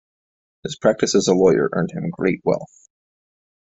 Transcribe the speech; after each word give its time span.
His 0.63 0.77
practice 0.81 1.13
as 1.13 1.27
a 1.27 1.35
lawyer 1.35 1.69
earned 1.73 1.91
him 1.91 2.09
great 2.09 2.41
wealth. 2.43 2.89